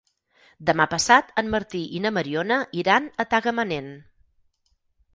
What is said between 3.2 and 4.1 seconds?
a Tagamanent.